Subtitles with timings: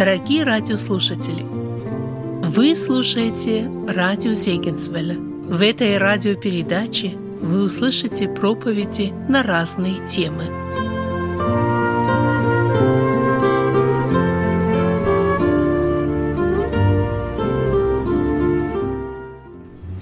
[0.00, 5.18] Дорогие радиослушатели, вы слушаете радио Зегенсвелля.
[5.18, 10.59] В этой радиопередаче вы услышите проповеди на разные темы.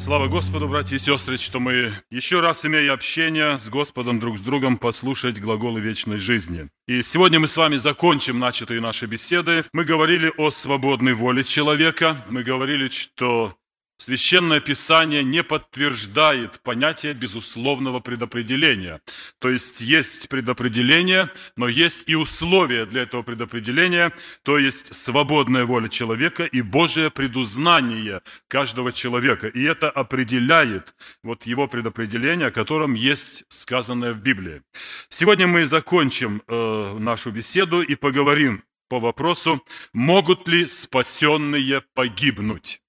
[0.09, 4.41] Слава Господу, братья и сестры, что мы еще раз, имея общение с Господом друг с
[4.41, 6.71] другом, послушать глаголы вечной жизни.
[6.87, 9.65] И сегодня мы с вами закончим начатые наши беседы.
[9.75, 12.25] Мы говорили о свободной воле человека.
[12.31, 13.55] Мы говорили, что
[14.01, 19.01] Священное Писание не подтверждает понятие безусловного предопределения.
[19.41, 24.13] То есть есть предопределение, но есть и условия для этого предопределения,
[24.45, 29.49] то есть свободная воля человека и Божие предузнание каждого человека.
[29.49, 30.95] И это определяет
[31.25, 34.63] вот его предопределение, о котором есть сказанное в Библии.
[35.09, 39.61] Сегодня мы закончим э, нашу беседу и поговорим по вопросу,
[39.93, 42.81] могут ли спасенные погибнуть.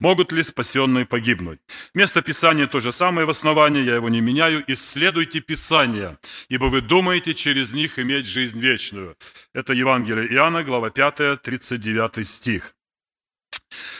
[0.00, 1.58] Могут ли спасенные погибнуть?
[1.92, 4.62] Место Писания то же самое в основании, я его не меняю.
[4.68, 6.18] Исследуйте Писания,
[6.48, 9.16] ибо вы думаете через них иметь жизнь вечную.
[9.52, 12.76] Это Евангелие Иоанна, глава 5, 39 стих.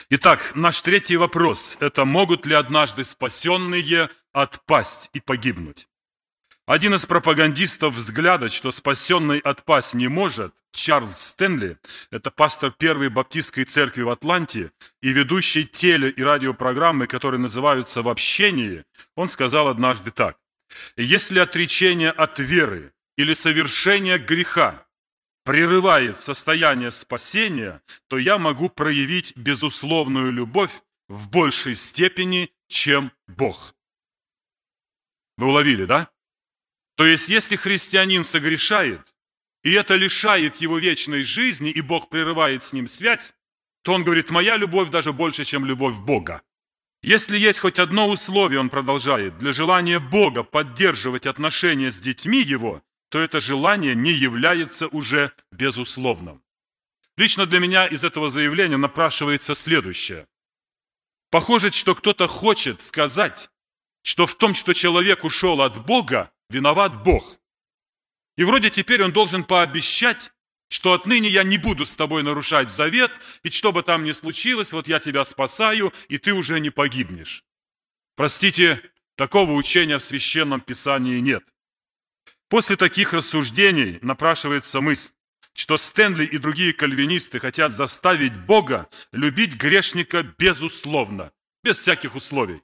[0.09, 5.88] Итак, наш третий вопрос– это могут ли однажды спасенные отпасть и погибнуть?
[6.69, 11.79] Один из пропагандистов взгляда, что спасенный отпасть не может, Чарльз Стэнли,
[12.11, 18.07] это пастор первой баптистской церкви в Атланте и ведущий теле- и радиопрограммы, которые называются «В
[18.07, 20.37] общении», он сказал однажды так.
[20.95, 24.85] «Если отречение от веры или совершение греха
[25.45, 33.73] прерывает состояние спасения, то я могу проявить безусловную любовь в большей степени, чем Бог».
[35.35, 36.11] Вы уловили, да?
[36.99, 38.99] То есть, если христианин согрешает,
[39.63, 43.33] и это лишает его вечной жизни, и Бог прерывает с ним связь,
[43.83, 46.41] то он говорит, моя любовь даже больше, чем любовь Бога.
[47.01, 52.83] Если есть хоть одно условие, он продолжает, для желания Бога поддерживать отношения с детьми его,
[53.07, 56.43] то это желание не является уже безусловным.
[57.15, 60.27] Лично для меня из этого заявления напрашивается следующее.
[61.31, 63.49] Похоже, что кто-то хочет сказать,
[64.03, 67.39] что в том, что человек ушел от Бога, виноват Бог.
[68.37, 70.31] И вроде теперь он должен пообещать,
[70.69, 73.11] что отныне я не буду с тобой нарушать завет,
[73.43, 77.43] и что бы там ни случилось, вот я тебя спасаю, и ты уже не погибнешь.
[78.15, 78.81] Простите,
[79.15, 81.43] такого учения в Священном Писании нет.
[82.49, 85.11] После таких рассуждений напрашивается мысль,
[85.53, 91.31] что Стэнли и другие кальвинисты хотят заставить Бога любить грешника безусловно,
[91.63, 92.61] без всяких условий.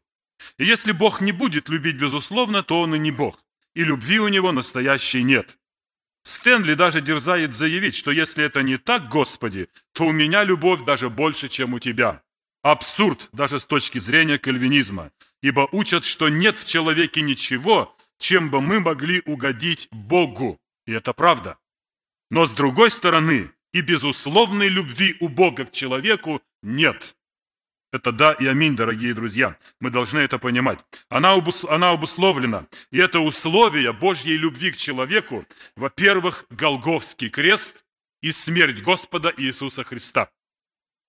[0.58, 3.45] И если Бог не будет любить безусловно, то он и не Бог
[3.76, 5.60] и любви у него настоящей нет.
[6.24, 11.10] Стэнли даже дерзает заявить, что если это не так, Господи, то у меня любовь даже
[11.10, 12.24] больше, чем у Тебя.
[12.64, 15.12] Абсурд даже с точки зрения кальвинизма,
[15.44, 20.60] ибо учат, что нет в человеке ничего, чем бы мы могли угодить Богу.
[20.88, 21.60] И это правда.
[22.32, 27.16] Но с другой стороны, и безусловной любви у Бога к человеку нет.
[27.96, 29.56] Это да и аминь, дорогие друзья.
[29.80, 30.80] Мы должны это понимать.
[31.08, 31.64] Она, обус...
[31.64, 32.68] она обусловлена.
[32.92, 35.46] И это условие Божьей любви к человеку,
[35.78, 37.86] во-первых, Голговский крест
[38.22, 40.30] и смерть Господа Иисуса Христа.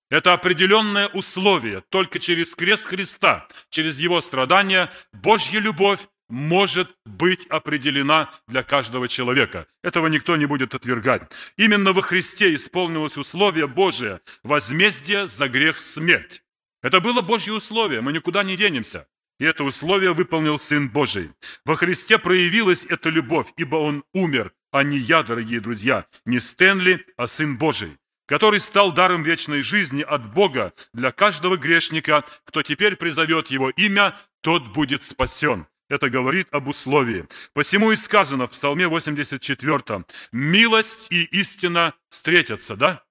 [0.09, 1.83] Это определенное условие.
[1.89, 9.67] Только через крест Христа, через Его страдания, Божья любовь может быть определена для каждого человека.
[9.83, 11.23] Этого никто не будет отвергать.
[11.57, 16.43] Именно во Христе исполнилось условие Божие– возмездие за грех смерть.
[16.87, 19.09] Это было Божье условие, мы никуда не денемся.
[19.39, 21.31] И это условие выполнил Сын Божий.
[21.65, 27.05] Во Христе проявилась эта любовь, ибо Он умер, а не я, дорогие друзья, не Стэнли,
[27.17, 32.95] а Сын Божий, который стал даром вечной жизни от Бога для каждого грешника, кто теперь
[32.95, 35.67] призовет Его имя, тот будет спасен.
[35.89, 37.25] Это говорит об условии.
[37.51, 43.03] Посему и сказано в Псалме 84, «Милость и истина встретятся», да?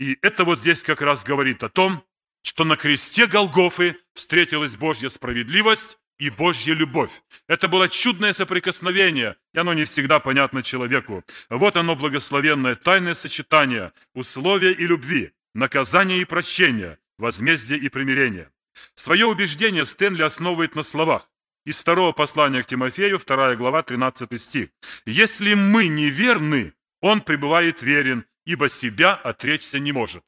[0.00, 2.04] И это вот здесь как раз говорит о том,
[2.42, 7.22] что на кресте Голгофы встретилась Божья справедливость и Божья любовь.
[7.48, 11.24] Это было чудное соприкосновение, и оно не всегда понятно человеку.
[11.48, 18.50] Вот оно благословенное тайное сочетание условия и любви, наказания и прощения, возмездия и примирения.
[18.94, 21.28] Свое убеждение Стэнли основывает на словах.
[21.64, 24.68] Из второго послания к Тимофею, 2 глава, 13 стих.
[25.06, 30.24] «Если мы неверны, он пребывает верен, ибо себя отречься не может».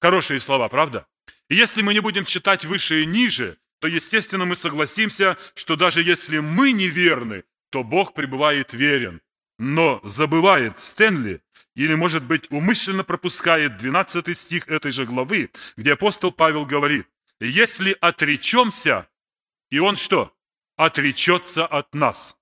[0.00, 1.06] Хорошие слова, правда?
[1.48, 6.02] И если мы не будем читать выше и ниже, то, естественно, мы согласимся, что даже
[6.02, 9.20] если мы неверны, то Бог пребывает верен.
[9.60, 11.42] но забывает Стэнли,
[11.74, 17.08] или, может быть, умышленно пропускает 12 стих этой же главы, где апостол Павел говорит,
[17.40, 19.08] «Если отречемся,
[19.70, 20.32] и он что?
[20.76, 22.38] Отречется от нас».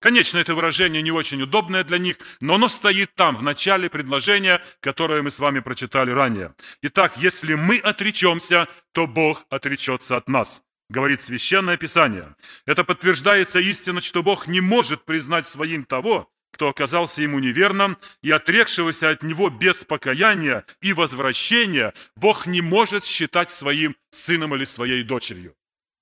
[0.00, 4.62] Конечно, это выражение не очень удобное для них, но оно стоит там, в начале предложения,
[4.80, 6.54] которое мы с вами прочитали ранее.
[6.82, 12.36] Итак, если мы отречемся, то Бог отречется от нас говорит Священное Писание.
[12.64, 18.30] Это подтверждается истина, что Бог не может признать своим того, кто оказался ему неверным, и
[18.30, 25.02] отрекшегося от него без покаяния и возвращения, Бог не может считать своим сыном или своей
[25.02, 25.54] дочерью.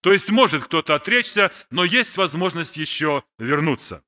[0.04, 4.04] То есть может кто-то отречься, но есть возможность еще вернуться.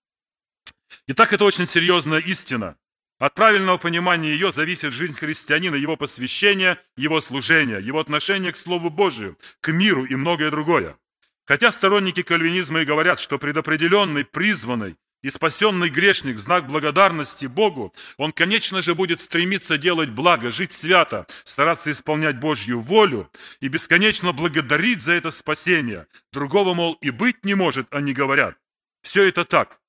[1.07, 2.77] Итак, это очень серьезная истина.
[3.19, 8.91] От правильного понимания ее зависит жизнь христианина, его посвящение, его служение, его отношение к Слову
[8.91, 10.99] Божию, к миру и многое другое.
[11.47, 18.33] Хотя сторонники кальвинизма и говорят, что предопределенный, призванный и спасенный грешник знак благодарности Богу, он,
[18.33, 23.31] конечно же, будет стремиться делать благо, жить свято, стараться исполнять Божью волю
[23.61, 26.07] и бесконечно благодарить за это спасение.
[26.33, 28.57] Другого, мол, и быть не может, они говорят.
[29.03, 29.81] Все это так.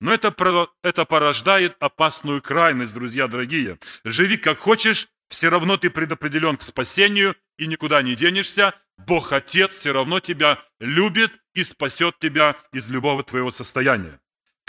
[0.00, 0.34] Но это,
[0.82, 3.78] это порождает опасную крайность, друзья дорогие.
[4.04, 8.74] Живи как хочешь, все равно ты предопределен к спасению и никуда не денешься.
[8.98, 14.18] Бог Отец все равно тебя любит и спасет тебя из любого твоего состояния.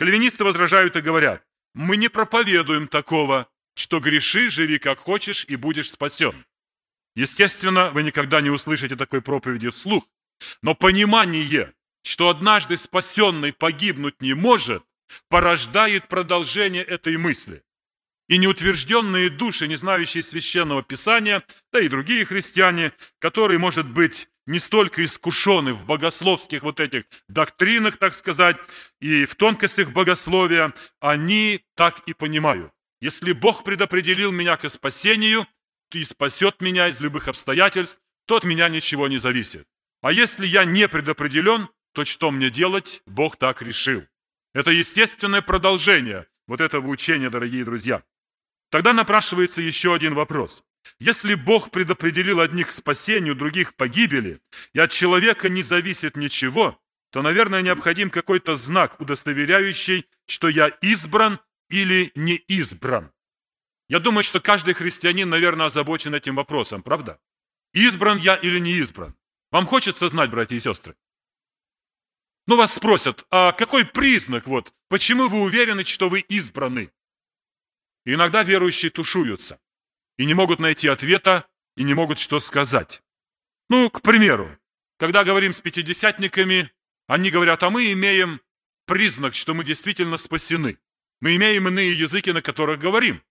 [0.01, 1.43] Кальвинисты возражают и говорят,
[1.75, 6.33] мы не проповедуем такого, что греши, живи как хочешь и будешь спасен.
[7.15, 10.03] Естественно, вы никогда не услышите такой проповеди вслух,
[10.63, 11.71] но понимание,
[12.01, 14.83] что однажды спасенный погибнуть не может,
[15.29, 17.61] порождает продолжение этой мысли.
[18.27, 24.59] И неутвержденные души, не знающие священного писания, да и другие христиане, которые, может быть, не
[24.59, 28.57] столько искушены в богословских вот этих доктринах, так сказать,
[28.99, 32.71] и в тонкостях богословия, они так и понимают.
[33.01, 35.47] Если Бог предопределил меня к спасению,
[35.95, 39.67] и спасет меня из любых обстоятельств, то от меня ничего не зависит.
[40.01, 43.01] А если я не предопределен, то что мне делать?
[43.05, 44.03] Бог так решил.
[44.53, 48.03] Это естественное продолжение вот этого учения, дорогие друзья.
[48.69, 50.63] Тогда напрашивается еще один вопрос.
[50.99, 54.41] Если Бог предопределил одних к спасению, других к погибели,
[54.73, 56.79] и от человека не зависит ничего,
[57.11, 61.39] то, наверное, необходим какой-то знак, удостоверяющий, что я избран
[61.69, 63.11] или не избран.
[63.89, 67.19] Я думаю, что каждый христианин, наверное, озабочен этим вопросом, правда?
[67.73, 69.15] Избран я или не избран?
[69.51, 70.95] Вам хочется знать, братья и сестры?
[72.47, 76.91] Ну, вас спросят, а какой признак, вот, почему вы уверены, что вы избраны?
[78.05, 79.59] И иногда верующие тушуются
[80.21, 83.01] и не могут найти ответа, и не могут что сказать.
[83.69, 84.55] Ну, к примеру,
[84.99, 86.71] когда говорим с пятидесятниками,
[87.07, 88.39] они говорят, а мы имеем
[88.85, 90.77] признак, что мы действительно спасены.
[91.21, 93.23] Мы имеем иные языки, на которых говорим.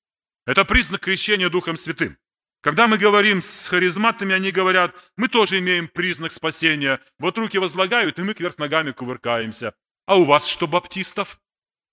[0.46, 2.18] Это признак крещения Духом Святым.
[2.60, 6.98] Когда мы говорим с харизматами, они говорят, мы тоже имеем признак спасения.
[7.20, 9.74] Вот руки возлагают, и мы кверх ногами кувыркаемся.
[10.06, 11.40] А у вас что, баптистов?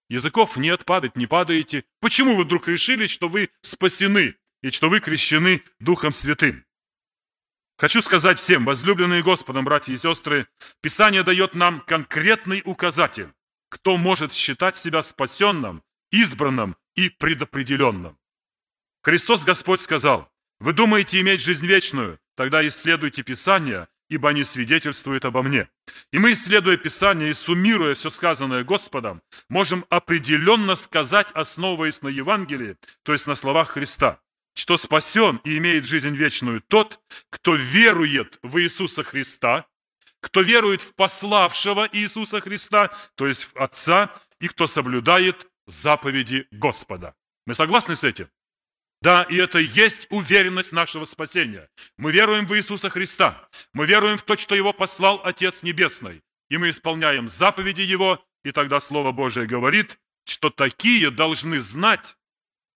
[0.09, 1.83] Языков нет, падать не падаете.
[1.99, 6.65] Почему вы вдруг решили, что вы спасены и что вы крещены Духом Святым?
[7.77, 10.47] Хочу сказать всем, возлюбленные Господом, братья и сестры,
[10.81, 13.31] Писание дает нам конкретный указатель,
[13.69, 18.17] кто может считать себя спасенным, избранным и предопределенным.
[19.03, 22.19] Христос Господь сказал, вы думаете иметь жизнь вечную?
[22.35, 25.69] Тогда исследуйте Писание, ибо они свидетельствуют обо мне.
[26.11, 32.77] И мы, исследуя Писание и суммируя все сказанное Господом, можем определенно сказать, основываясь на Евангелии,
[33.03, 34.19] то есть на словах Христа,
[34.57, 36.99] что спасен и имеет жизнь вечную тот,
[37.29, 39.67] кто верует в Иисуса Христа,
[40.19, 47.13] кто верует в пославшего Иисуса Христа, то есть в Отца, и кто соблюдает заповеди Господа.
[47.45, 48.29] Мы согласны с этим?
[48.99, 51.69] Да, и это есть уверенность нашего спасения.
[51.97, 53.47] Мы веруем в Иисуса Христа.
[53.73, 56.23] Мы веруем в то, что Его послал Отец Небесный.
[56.49, 62.17] И мы исполняем заповеди Его, и тогда Слово Божие говорит, что такие должны знать,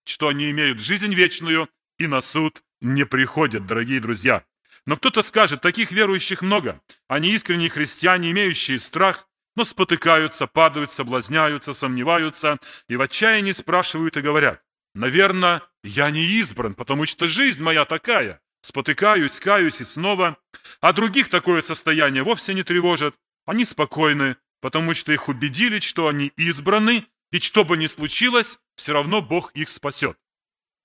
[0.04, 1.68] что они имеют жизнь вечную
[1.98, 4.44] и на суд не приходят, дорогие друзья.
[4.86, 6.80] Но кто-то скажет, таких верующих много.
[7.08, 14.22] Они искренние христиане, имеющие страх, но спотыкаются, падают, соблазняются, сомневаются и в отчаянии спрашивают и
[14.22, 14.62] говорят,
[14.94, 18.40] Наверное, я не избран, потому что жизнь моя такая.
[18.60, 20.36] Спотыкаюсь, каюсь и снова.
[20.80, 23.14] А других такое состояние вовсе не тревожит.
[23.46, 28.92] Они спокойны, потому что их убедили, что они избраны, и что бы ни случилось, все
[28.92, 30.18] равно Бог их спасет.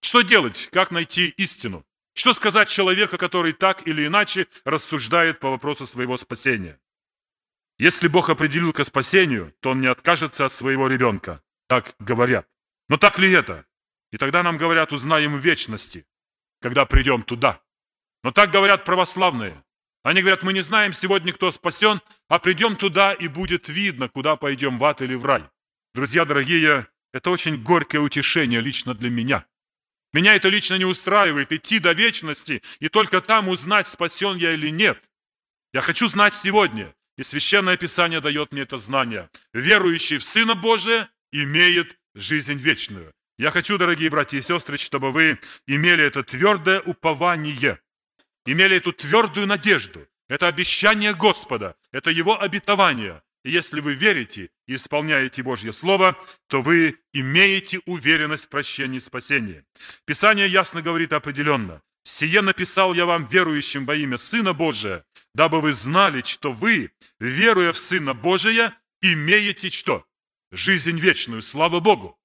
[0.01, 0.69] Что делать?
[0.71, 1.85] Как найти истину?
[2.13, 6.79] Что сказать человеку, который так или иначе рассуждает по вопросу своего спасения?
[7.77, 11.43] Если Бог определил к спасению, то он не откажется от своего ребенка.
[11.67, 12.47] Так говорят.
[12.89, 13.65] Но так ли это?
[14.11, 16.05] И тогда нам говорят, узнаем вечности,
[16.59, 17.61] когда придем туда.
[18.23, 19.63] Но так говорят православные.
[20.03, 24.37] Они говорят, мы не знаем сегодня, кто спасен, а придем туда, и будет видно, куда
[24.37, 25.43] пойдем, в ад или в рай.
[25.93, 26.87] Друзья дорогие,
[27.17, 29.43] это очень горькое утешение лично для меня.
[30.13, 34.69] Меня это лично не устраивает, идти до вечности и только там узнать, спасен я или
[34.69, 35.01] нет.
[35.73, 39.31] Я хочу знать сегодня, и Священное Писание дает мне это знание.
[39.51, 43.11] Верующий в Сына Божия имеет жизнь вечную.
[43.39, 47.79] Я хочу, дорогие братья и сестры, чтобы вы имели это твердое упование,
[48.45, 50.07] имели эту твердую надежду.
[50.29, 53.23] Это обещание Господа, это Его обетование.
[53.47, 59.63] Если вы верите и исполняете Божье Слово, то вы имеете уверенность в прощении и спасении.
[60.03, 61.81] Писание ясно говорит определенно.
[62.03, 67.71] «Сие написал я вам, верующим во имя Сына Божия, дабы вы знали, что вы, веруя
[67.71, 70.05] в Сына Божия, имеете что?
[70.51, 71.41] Жизнь вечную.
[71.41, 72.19] Слава Богу!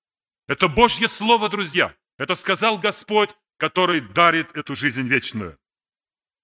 [0.49, 1.95] Это Божье Слово, друзья.
[2.19, 5.57] Это сказал Господь, который дарит эту жизнь вечную.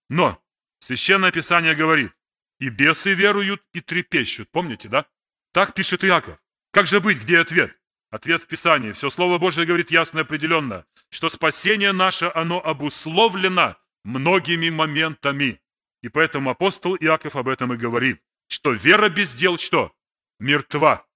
[0.08, 0.40] Но
[0.78, 2.12] Священное Писание говорит,
[2.58, 4.50] и бесы веруют и трепещут.
[4.50, 5.06] Помните, да?
[5.52, 6.38] Так пишет Иаков.
[6.72, 7.18] Как же быть?
[7.18, 7.76] Где ответ?
[8.10, 8.92] Ответ в Писании.
[8.92, 15.60] Все Слово Божие говорит ясно и определенно, что спасение наше, оно обусловлено многими моментами.
[16.02, 19.92] И поэтому апостол Иаков об этом и говорит, что вера без дел что?
[20.38, 21.06] Мертва.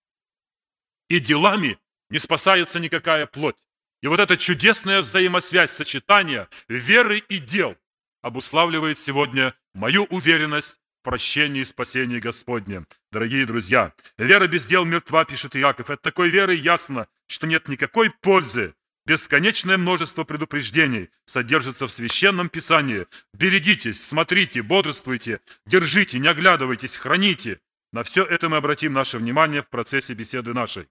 [1.08, 1.78] И делами
[2.10, 3.56] не спасается никакая плоть.
[4.02, 7.76] И вот эта чудесная взаимосвязь, сочетание веры и дел
[8.20, 12.84] обуславливает сегодня мою уверенность прощении и спасении Господне.
[13.10, 15.90] Дорогие друзья, вера без дел мертва, пишет Иаков.
[15.90, 18.74] От такой веры ясно, что нет никакой пользы.
[19.04, 23.06] Бесконечное множество предупреждений содержится в Священном Писании.
[23.34, 27.60] Берегитесь, смотрите, бодрствуйте, держите, не оглядывайтесь, храните.
[27.92, 30.86] На все это мы обратим наше внимание в процессе беседы нашей.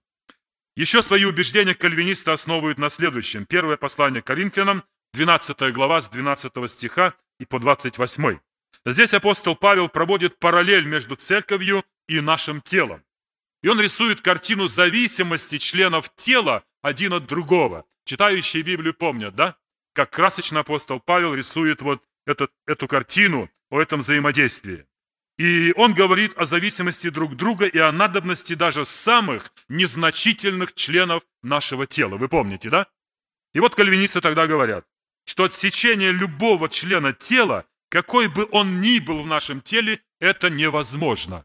[0.76, 3.46] Еще свои убеждения кальвинисты основывают на следующем.
[3.46, 8.38] Первое послание Коринфянам, 12 глава с 12 стиха и по 28.
[8.84, 13.02] Здесь апостол Павел проводит параллель между церковью и нашим телом.
[13.62, 17.84] И он рисует картину зависимости членов тела один от другого.
[18.04, 19.56] Читающие Библию помнят, да?
[19.94, 24.84] Как красочно апостол Павел рисует вот этот, эту картину о этом взаимодействии.
[25.38, 31.86] И он говорит о зависимости друг друга и о надобности даже самых незначительных членов нашего
[31.86, 32.16] тела.
[32.16, 32.86] Вы помните, да?
[33.54, 34.84] И вот кальвинисты тогда говорят,
[35.24, 41.44] что отсечение любого члена тела, какой бы он ни был в нашем теле, это невозможно.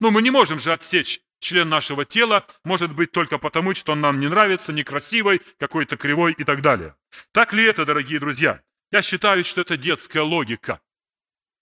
[0.00, 4.00] Ну, мы не можем же отсечь член нашего тела, может быть только потому, что он
[4.00, 6.96] нам не нравится, некрасивый, какой-то кривой и так далее.
[7.30, 8.60] Так ли это, дорогие друзья?
[8.90, 10.80] Я считаю, что это детская логика.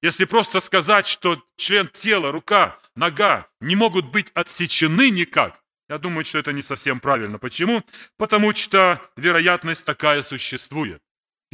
[0.01, 6.25] Если просто сказать, что член тела, рука, нога не могут быть отсечены никак, я думаю,
[6.25, 7.39] что это не совсем правильно.
[7.39, 7.83] Почему?
[8.17, 11.03] Потому что вероятность такая существует.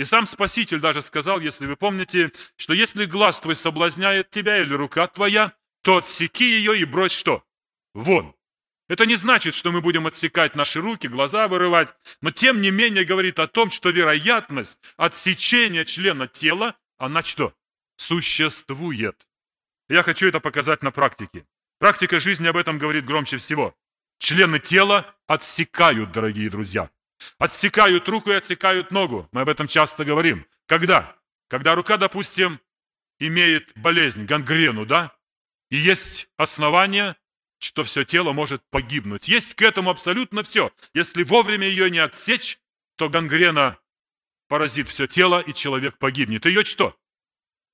[0.01, 4.73] И сам Спаситель даже сказал, если вы помните, что если глаз твой соблазняет тебя или
[4.73, 5.53] рука твоя,
[5.83, 7.45] то отсеки ее и брось что?
[7.93, 8.35] Вон.
[8.89, 11.91] Это не значит, что мы будем отсекать наши руки, глаза вырывать,
[12.23, 17.53] но тем не менее говорит о том, что вероятность отсечения члена тела, она что?
[17.99, 19.29] существует.
[19.91, 21.45] Я хочу это показать на практике.
[21.79, 23.77] Практика жизни об этом говорит громче всего.
[24.19, 26.89] Члены тела отсекают, дорогие друзья.
[27.39, 29.29] Отсекают руку и отсекают ногу.
[29.33, 30.47] Мы об этом часто говорим.
[30.67, 31.17] Когда?
[31.49, 32.61] Когда рука, допустим,
[33.19, 35.17] имеет болезнь, гангрену, да?
[35.71, 37.17] И есть основания,
[37.59, 39.29] что все тело может погибнуть.
[39.29, 40.73] Есть к этому абсолютно все.
[40.95, 42.59] Если вовремя ее не отсечь,
[42.97, 43.79] то гангрена
[44.49, 46.47] поразит все тело, и человек погибнет.
[46.47, 46.97] Ее что?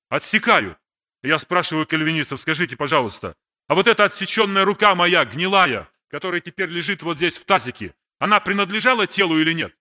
[0.09, 0.77] Отсекают.
[1.23, 3.35] Я спрашиваю кальвинистов, скажите, пожалуйста,
[3.67, 8.39] а вот эта отсеченная рука моя, гнилая, которая теперь лежит вот здесь в тазике, она
[8.39, 9.75] принадлежала телу или нет?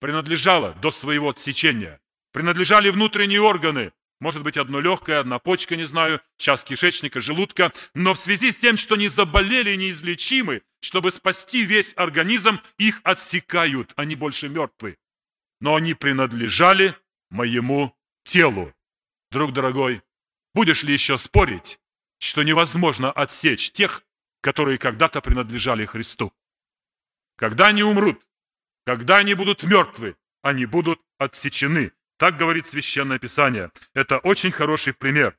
[0.00, 2.00] Принадлежала до своего отсечения.
[2.32, 3.92] Принадлежали внутренние органы.
[4.20, 7.72] Может быть, одно легкое, одна почка, не знаю, часть кишечника, желудка.
[7.94, 13.92] Но в связи с тем, что они заболели неизлечимы, чтобы спасти весь организм, их отсекают,
[13.96, 14.98] они больше мертвы.
[15.60, 16.96] Но они принадлежали
[17.30, 18.74] моему телу.
[19.30, 20.02] Друг дорогой,
[20.54, 21.78] будешь ли еще спорить,
[22.18, 24.02] что невозможно отсечь тех,
[24.40, 26.32] которые когда-то принадлежали Христу?
[27.42, 28.22] Когда они умрут,
[28.86, 31.90] когда они будут мертвы, они будут отсечены.
[32.16, 33.72] Так говорит Священное Писание.
[33.94, 35.36] Это очень хороший пример,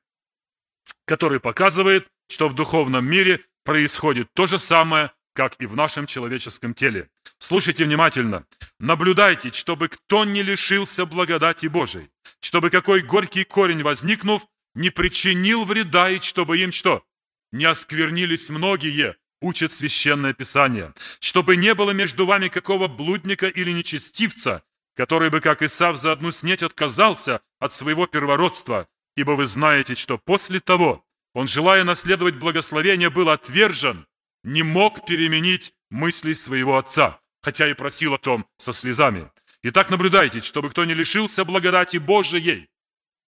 [1.06, 6.74] который показывает, что в духовном мире происходит то же самое, как и в нашем человеческом
[6.74, 7.10] теле.
[7.38, 8.46] Слушайте внимательно.
[8.80, 12.10] Наблюдайте, чтобы кто не лишился благодати Божией,
[12.42, 14.46] чтобы какой горький корень, возникнув,
[14.76, 17.06] не причинил вреда, и чтобы им что?
[17.54, 24.64] Не осквернились многие, учит Священное Писание, чтобы не было между вами какого блудника или нечестивца,
[24.96, 30.18] который бы, как Исав, за одну снеть отказался от своего первородства, ибо вы знаете, что
[30.18, 34.08] после того он, желая наследовать благословение, был отвержен,
[34.44, 39.30] не мог переменить мысли своего отца, хотя и просил о том со слезами.
[39.64, 42.70] Итак, наблюдайте, чтобы кто не лишился благодати Божией.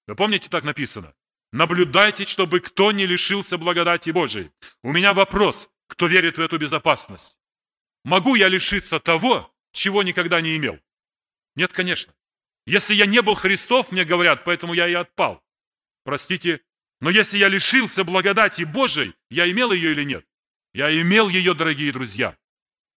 [0.07, 1.15] Вы помните, так написано?
[1.53, 4.51] Наблюдайте, чтобы кто не лишился благодати Божией.
[4.83, 7.39] У меня вопрос, кто верит в эту безопасность?
[8.05, 10.79] Могу я лишиться того, чего никогда не имел?
[11.57, 12.15] Нет, конечно.
[12.67, 15.43] Если я не был Христов, мне говорят, поэтому я и отпал.
[16.05, 16.61] Простите,
[17.01, 20.27] но если я лишился благодати Божией, я имел ее или нет?
[20.73, 22.37] Я имел ее, дорогие друзья.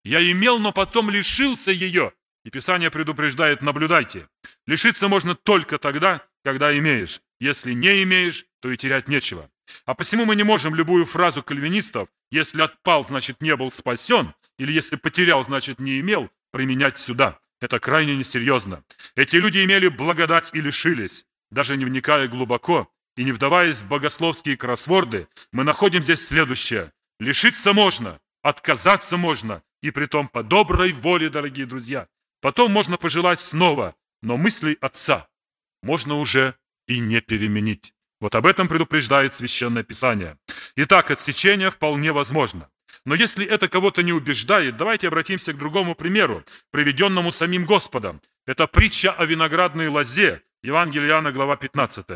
[0.04, 2.12] Я имел, но потом лишился ее.
[2.44, 4.28] И Писание предупреждает, наблюдайте.
[4.66, 7.20] Лишиться можно только тогда, когда имеешь.
[7.40, 9.50] Если не имеешь, то и терять нечего.
[9.84, 14.72] А посему мы не можем любую фразу кальвинистов «если отпал, значит не был спасен» или
[14.72, 17.38] «если потерял, значит не имел» применять сюда.
[17.60, 18.84] Это крайне несерьезно.
[19.16, 21.26] Эти люди имели благодать и лишились.
[21.50, 26.92] Даже не вникая глубоко и не вдаваясь в богословские кроссворды, мы находим здесь следующее.
[27.18, 32.06] Лишиться можно, отказаться можно, и притом по доброй воле, дорогие друзья.
[32.40, 35.28] Потом можно пожелать снова, но мыслей Отца
[35.82, 36.54] можно уже
[36.86, 37.92] и не переменить.
[38.20, 40.36] Вот об этом предупреждает Священное Писание.
[40.76, 42.68] Итак, отсечение вполне возможно.
[43.04, 48.20] Но если это кого-то не убеждает, давайте обратимся к другому примеру, приведенному самим Господом.
[48.46, 52.06] Это притча о виноградной лозе, Евангелие Иоанна, глава 15.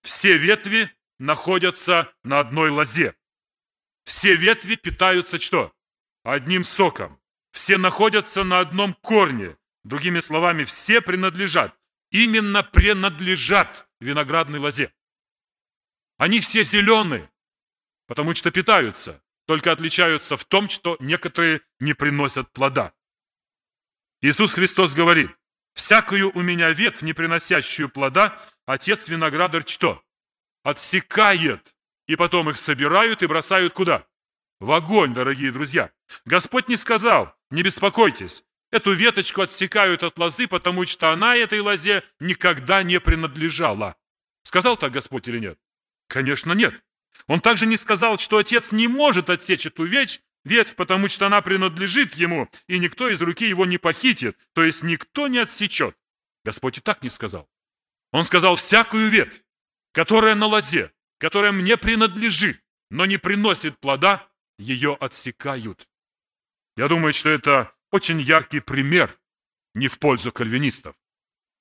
[0.00, 3.14] Все ветви находятся на одной лозе.
[4.04, 5.72] Все ветви питаются что?
[6.24, 7.20] Одним соком.
[7.52, 9.56] Все находятся на одном корне.
[9.84, 11.76] Другими словами, все принадлежат.
[12.10, 14.92] Именно принадлежат виноградной лозе.
[16.22, 17.28] Они все зеленые,
[18.06, 22.94] потому что питаются только отличаются в том, что некоторые не приносят плода.
[24.20, 25.32] Иисус Христос говорит,
[25.74, 30.00] «Всякую у меня ветвь, не приносящую плода, отец виноградарь что?
[30.62, 31.74] Отсекает,
[32.06, 34.06] и потом их собирают и бросают куда?
[34.60, 35.90] В огонь, дорогие друзья.
[36.24, 42.04] Господь не сказал, не беспокойтесь, эту веточку отсекают от лозы, потому что она этой лозе
[42.20, 43.96] никогда не принадлежала.
[44.44, 45.58] Сказал так Господь или нет?
[46.12, 46.74] Конечно, нет.
[47.26, 51.40] Он также не сказал, что отец не может отсечь эту ветвь, ветвь, потому что она
[51.40, 55.96] принадлежит ему, и никто из руки его не похитит, то есть никто не отсечет.
[56.44, 57.48] Господь и так не сказал.
[58.10, 59.42] Он сказал, всякую ветвь,
[59.92, 65.88] которая на лозе, которая мне принадлежит, но не приносит плода, ее отсекают.
[66.76, 69.18] Я думаю, что это очень яркий пример
[69.74, 70.94] не в пользу кальвинистов.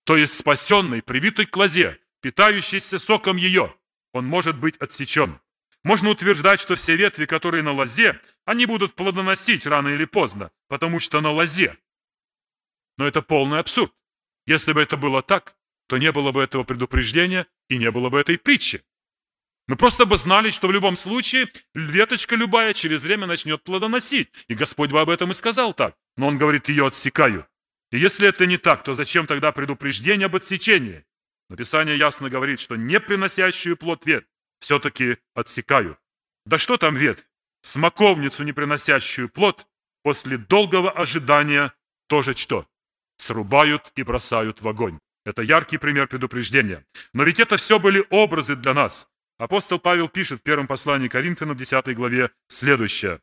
[0.03, 3.73] То есть спасенный, привитый к лозе, питающийся соком ее,
[4.13, 5.39] он может быть отсечен.
[5.83, 10.99] Можно утверждать, что все ветви, которые на лозе, они будут плодоносить рано или поздно, потому
[10.99, 11.77] что на лозе.
[12.97, 13.93] Но это полный абсурд.
[14.45, 15.55] Если бы это было так,
[15.87, 18.83] то не было бы этого предупреждения и не было бы этой притчи.
[19.67, 24.29] Мы просто бы знали, что в любом случае веточка любая через время начнет плодоносить.
[24.47, 25.95] И Господь бы об этом и сказал так.
[26.17, 27.47] Но Он говорит, ее отсекаю.
[27.91, 31.05] И если это не так, то зачем тогда предупреждение об отсечении?
[31.51, 34.25] Но Писание ясно говорит, что не приносящую плод ветвь
[34.61, 35.99] все-таки отсекают.
[36.45, 37.27] Да что там ветвь?
[37.61, 39.67] Смоковницу, не приносящую плод,
[40.01, 41.73] после долгого ожидания
[42.07, 42.65] тоже что?
[43.17, 44.99] Срубают и бросают в огонь.
[45.25, 46.85] Это яркий пример предупреждения.
[47.11, 49.09] Но ведь это все были образы для нас.
[49.37, 53.19] Апостол Павел пишет в первом послании Коринфянам, 10 главе, следующее.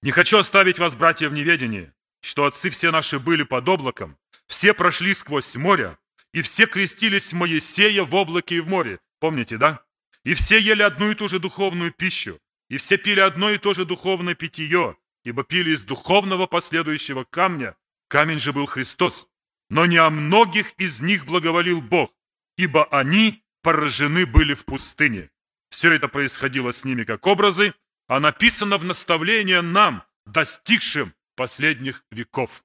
[0.00, 1.92] «Не хочу оставить вас, братья, в неведении,
[2.22, 5.98] что отцы все наши были под облаком, все прошли сквозь море,
[6.32, 8.98] и все крестились Моисея в облаке и в море».
[9.20, 9.84] Помните, да?
[10.24, 12.38] И все ели одну и ту же духовную пищу,
[12.68, 17.76] и все пили одно и то же духовное питье, ибо пили из духовного последующего камня.
[18.08, 19.28] Камень же был Христос.
[19.68, 22.12] Но не о многих из них благоволил Бог,
[22.56, 25.30] ибо они поражены были в пустыне.
[25.70, 27.74] Все это происходило с ними как образы,
[28.08, 32.64] а написано в наставление нам, достигшим последних веков.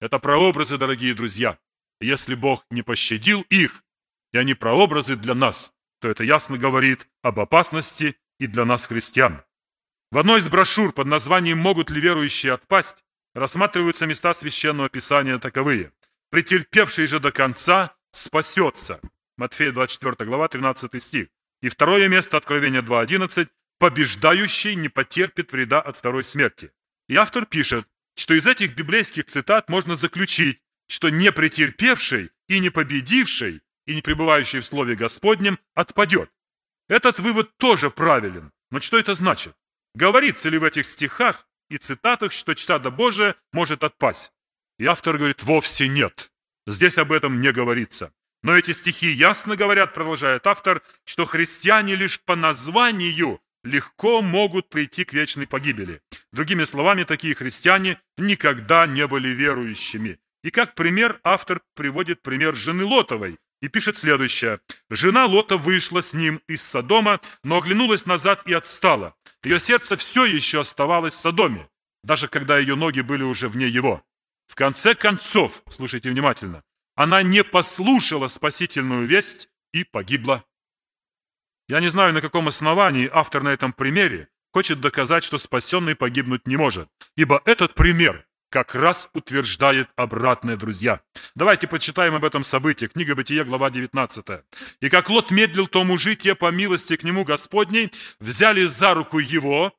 [0.00, 1.58] Это прообразы, дорогие друзья.
[2.00, 3.82] Если Бог не пощадил их,
[4.32, 9.42] и они прообразы для нас, то это ясно говорит об опасности и для нас, христиан.
[10.10, 15.92] В одной из брошюр под названием «Могут ли верующие отпасть» рассматриваются места Священного Писания таковые.
[16.30, 19.00] «Претерпевший же до конца спасется».
[19.36, 21.28] Матфея 24 глава, 13 стих.
[21.62, 23.48] И второе место Откровения 2.11.
[23.78, 26.72] «Побеждающий не потерпит вреда от второй смерти».
[27.08, 32.70] И автор пишет, что из этих библейских цитат можно заключить, что не претерпевший и не
[32.70, 36.30] победивший и не пребывающий в Слове Господнем отпадет.
[36.88, 38.52] Этот вывод тоже правилен.
[38.70, 39.54] Но что это значит?
[39.94, 44.32] Говорится ли в этих стихах, и цитатах, что чтада Божия может отпасть.
[44.78, 46.32] И автор говорит, вовсе нет.
[46.66, 48.12] Здесь об этом не говорится.
[48.42, 55.04] Но эти стихи ясно говорят, продолжает автор, что христиане лишь по названию легко могут прийти
[55.04, 56.00] к вечной погибели.
[56.32, 60.20] Другими словами, такие христиане никогда не были верующими.
[60.42, 64.60] И как пример автор приводит пример жены Лотовой и пишет следующее.
[64.88, 69.14] «Жена Лота вышла с ним из Содома, но оглянулась назад и отстала.
[69.42, 71.68] Ее сердце все еще оставалось в Содоме,
[72.04, 74.02] даже когда ее ноги были уже вне его.
[74.46, 76.62] В конце концов, слушайте внимательно,
[76.94, 80.44] она не послушала спасительную весть и погибла.
[81.68, 86.46] Я не знаю, на каком основании автор на этом примере хочет доказать, что спасенный погибнуть
[86.46, 91.00] не может, ибо этот пример как раз утверждает обратное, друзья.
[91.34, 92.86] Давайте почитаем об этом событии.
[92.86, 94.26] Книга Бытия, глава 19.
[94.80, 99.18] «И как Лот медлил, то мужи те, по милости к нему Господней, взяли за руку
[99.18, 99.72] его,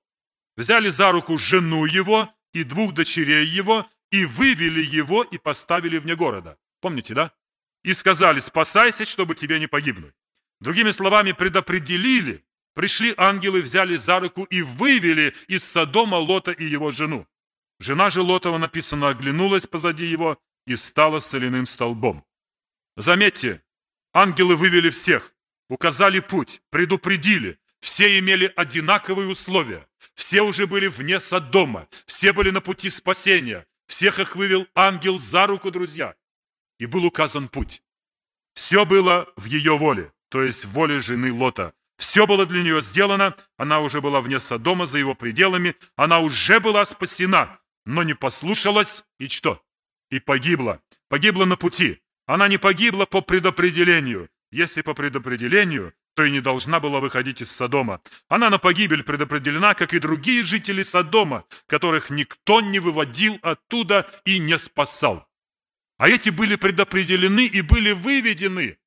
[0.55, 6.15] взяли за руку жену его и двух дочерей его, и вывели его и поставили вне
[6.15, 6.57] города».
[6.81, 7.31] Помните, да?
[7.83, 10.13] «И сказали, спасайся, чтобы тебе не погибнуть».
[10.59, 12.43] Другими словами, предопределили,
[12.75, 17.25] пришли ангелы, взяли за руку и вывели из Содома Лота и его жену.
[17.79, 22.25] Жена же Лотова, написано, оглянулась позади его и стала соляным столбом.
[22.97, 23.63] Заметьте,
[24.13, 25.33] ангелы вывели всех,
[25.69, 27.57] указали путь, предупредили.
[27.79, 29.87] Все имели одинаковые условия.
[30.13, 31.87] Все уже были вне Содома.
[32.05, 33.65] Все были на пути спасения.
[33.87, 36.15] Всех их вывел ангел за руку, друзья.
[36.77, 37.81] И был указан путь.
[38.53, 41.73] Все было в ее воле то есть в воле жены Лота.
[41.97, 46.61] Все было для нее сделано, она уже была вне Содома, за его пределами, она уже
[46.61, 47.58] была спасена,
[47.89, 49.61] но не послушалась и что?
[50.09, 50.81] И погибла.
[51.09, 52.01] Погибла на пути.
[52.25, 54.29] Она не погибла по предопределению.
[54.51, 58.01] Если по предопределению, то и не должна была выходить из Содома.
[58.27, 64.39] Она на погибель предопределена, как и другие жители Содома, которых никто не выводил оттуда и
[64.39, 65.27] не спасал.
[65.97, 68.77] А эти были предопределены и были выведены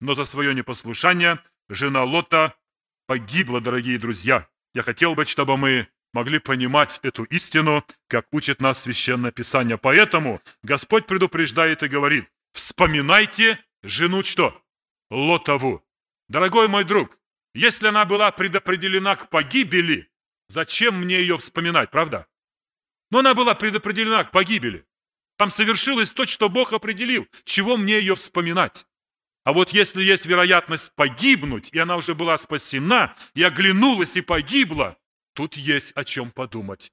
[0.00, 2.54] но за свое непослушание жена Лота
[3.06, 4.48] погибла, дорогие друзья.
[4.74, 9.78] Я хотел бы, чтобы мы могли понимать эту истину, как учит нас Священное Писание.
[9.78, 14.60] Поэтому Господь предупреждает и говорит, вспоминайте жену что?
[15.10, 15.84] Лотову.
[16.28, 17.18] Дорогой мой друг,
[17.54, 20.08] если она была предопределена к погибели,
[20.48, 22.26] зачем мне ее вспоминать, правда?
[23.10, 24.86] Но она была предопределена к погибели.
[25.36, 27.26] Там совершилось то, что Бог определил.
[27.44, 28.86] Чего мне ее вспоминать?
[29.44, 34.98] А вот если есть вероятность погибнуть, и она уже была спасена, и оглянулась и погибла,
[35.34, 36.92] тут есть о чем подумать.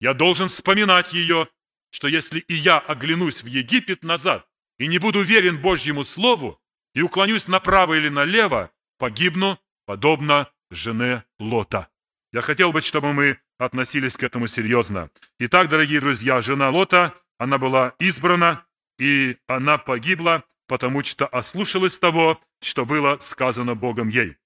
[0.00, 1.48] Я должен вспоминать ее,
[1.90, 4.46] что если и я оглянусь в Египет назад
[4.78, 6.60] и не буду верен Божьему Слову,
[6.94, 11.88] и уклонюсь направо или налево, погибну, подобно жене Лота.
[12.32, 15.10] Я хотел бы, чтобы мы относились к этому серьезно.
[15.38, 18.64] Итак, дорогие друзья, жена Лота, она была избрана,
[18.98, 24.36] и она погибла, потому что ослушалась того, что было сказано Богом ей.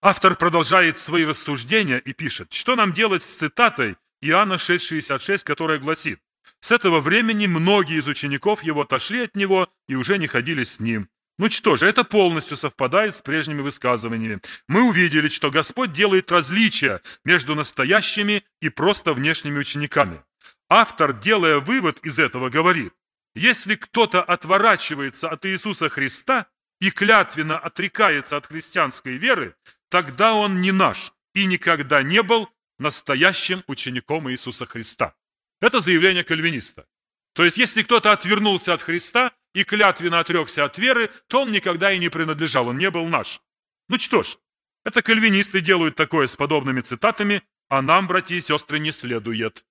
[0.00, 6.20] Автор продолжает свои рассуждения и пишет, что нам делать с цитатой Иоанна 6,66, которая гласит,
[6.60, 10.78] «С этого времени многие из учеников его отошли от него и уже не ходили с
[10.78, 11.08] ним».
[11.36, 14.40] Ну что же, это полностью совпадает с прежними высказываниями.
[14.66, 20.22] Мы увидели, что Господь делает различия между настоящими и просто внешними учениками.
[20.68, 22.92] Автор, делая вывод из этого, говорит,
[23.34, 26.46] если кто-то отворачивается от Иисуса Христа
[26.80, 29.54] и клятвенно отрекается от христианской веры,
[29.88, 32.48] тогда он не наш и никогда не был
[32.78, 35.14] настоящим учеником Иисуса Христа.
[35.60, 36.86] Это заявление кальвиниста.
[37.34, 41.92] То есть, если кто-то отвернулся от Христа и клятвенно отрекся от веры, то он никогда
[41.92, 43.40] и не принадлежал, он не был наш.
[43.88, 44.38] Ну что ж,
[44.84, 49.64] это кальвинисты делают такое с подобными цитатами, а нам, братья и сестры, не следует.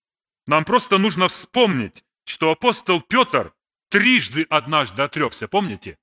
[0.46, 3.54] Нам просто нужно вспомнить, что апостол Петр
[3.90, 5.98] трижды однажды отрекся, помните?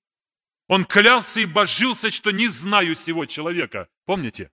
[0.69, 4.51] Он клялся и божился, что не знаю сего человека, помните?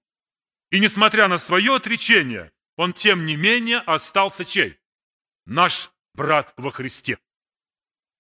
[0.72, 4.80] И несмотря на свое отречение, он тем не менее остался чей?
[5.46, 7.18] Наш брат во Христе.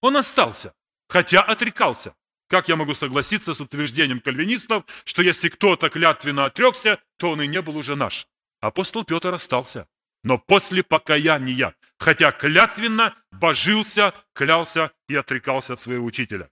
[0.02, 0.74] Он остался,
[1.08, 2.16] хотя отрекался.
[2.48, 7.48] Как я могу согласиться с утверждением кальвинистов, что если кто-то клятвенно отрекся, то он и
[7.48, 8.28] не был уже наш?
[8.60, 9.88] Апостол Петр остался
[10.24, 16.50] но после покаяния, хотя клятвенно божился, клялся и отрекался от своего учителя.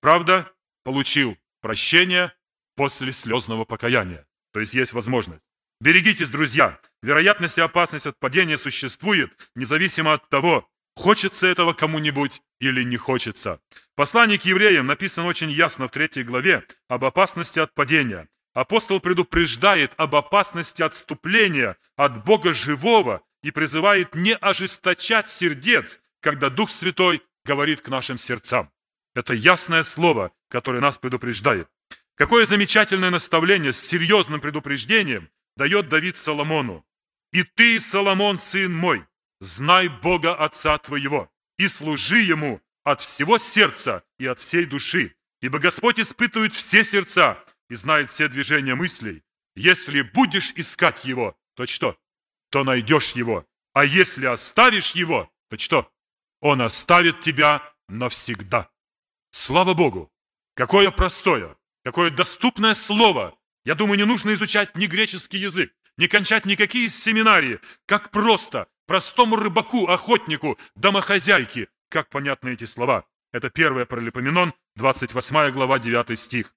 [0.00, 0.52] Правда,
[0.84, 2.32] получил прощение
[2.78, 4.24] после слезного покаяния.
[4.52, 5.44] То есть есть возможность.
[5.80, 6.78] Берегитесь, друзья.
[7.02, 13.60] Вероятность и опасность от падения существует, независимо от того, хочется этого кому-нибудь или не хочется.
[13.96, 18.28] Послание к евреям написано очень ясно в третьей главе об опасности от падения.
[18.54, 26.70] Апостол предупреждает об опасности отступления от Бога живого и призывает не ожесточать сердец, когда Дух
[26.70, 28.70] Святой говорит к нашим сердцам.
[29.16, 31.68] Это ясное слово, которое нас предупреждает.
[32.18, 36.84] Какое замечательное наставление с серьезным предупреждением дает Давид Соломону.
[37.32, 39.06] «И ты, Соломон, сын мой,
[39.40, 45.60] знай Бога Отца твоего, и служи Ему от всего сердца и от всей души, ибо
[45.60, 47.38] Господь испытывает все сердца
[47.70, 49.22] и знает все движения мыслей.
[49.54, 51.96] Если будешь искать Его, то что?
[52.50, 53.46] То найдешь Его.
[53.74, 55.92] А если оставишь Его, то что?
[56.40, 58.68] Он оставит тебя навсегда.
[59.30, 60.10] Слава Богу!
[60.54, 61.57] Какое простое,
[61.88, 63.34] какое доступное слово.
[63.64, 67.60] Я думаю, не нужно изучать ни греческий язык, не кончать никакие семинарии.
[67.86, 73.06] Как просто, простому рыбаку, охотнику, домохозяйке, как понятны эти слова.
[73.32, 76.54] Это 1 Паралипоменон, 28 глава, 9 стих.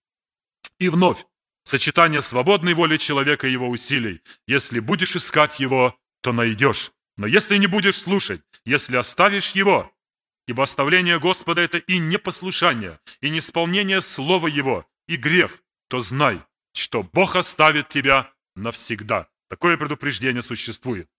[0.79, 1.25] И вновь,
[1.63, 4.21] сочетание свободной воли человека и его усилий.
[4.47, 6.91] Если будешь искать его, то найдешь.
[7.15, 9.89] Но если не будешь слушать, если оставишь его,
[10.45, 16.41] ибо оставление Господа– это и непослушание, и неисполнение слова Его, и грех, то знай,
[16.73, 19.27] что Бог оставит тебя навсегда.
[19.49, 21.09] Такое предупреждение существует.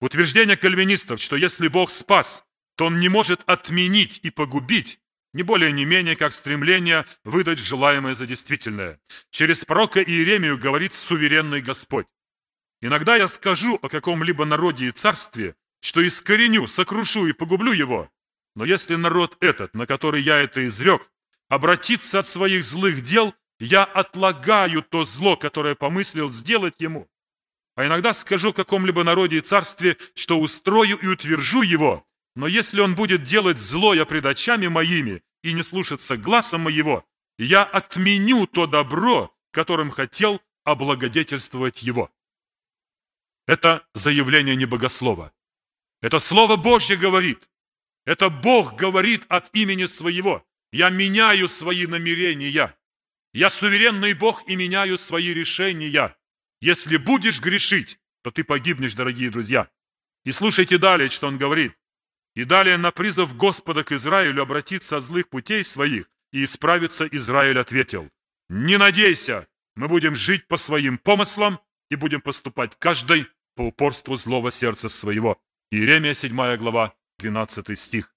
[0.00, 2.44] Утверждение кальвинистов, что если Бог спас,
[2.76, 5.00] то Он не может отменить и погубить,
[5.32, 9.00] не более не менее, как стремление выдать желаемое за действительное.
[9.30, 12.06] Через пророка Иеремию говорит суверенный Господь.
[12.82, 18.10] Иногда я скажу о каком-либо народе и царстве, что искореню, сокрушу и погублю его.
[18.54, 21.10] Но если народ этот, на который я это изрек,
[21.48, 27.08] обратится от своих злых дел, я отлагаю то зло, которое помыслил сделать ему.
[27.74, 32.04] А иногда скажу каком-либо народе и царстве, что устрою и утвержу его.
[32.34, 37.04] Но если он будет делать злое пред очами моими и не слушаться глазом моего,
[37.38, 42.10] я отменю то добро, которым хотел облагодетельствовать его.
[43.46, 45.32] Это заявление не богослова.
[46.02, 47.48] Это Слово Божье говорит.
[48.04, 50.44] Это Бог говорит от имени своего.
[50.72, 52.76] Я меняю свои намерения.
[53.32, 56.16] Я суверенный Бог и меняю свои решения.
[56.60, 59.70] Если будешь грешить, то ты погибнешь, дорогие друзья.
[60.24, 61.72] И слушайте далее, что он говорит.
[62.34, 67.58] И далее на призыв Господа к Израилю обратиться от злых путей своих, и исправиться Израиль
[67.58, 68.10] ответил.
[68.48, 74.50] Не надейся, мы будем жить по своим помыслам и будем поступать каждый по упорству злого
[74.50, 75.40] сердца своего.
[75.70, 78.12] Иеремия 7 глава, 12 стих.